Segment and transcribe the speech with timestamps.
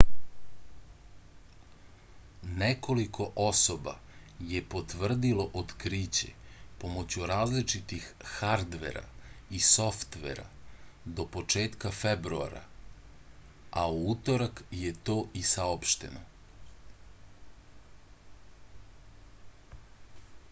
[2.61, 3.91] nekoliko osoba
[4.53, 6.29] je potvrdilo otkriće
[6.83, 9.03] pomoću različitih hardvera
[9.59, 10.45] i softvera
[11.19, 12.61] do početka februara
[13.81, 16.25] a u utorak je to i saopšteno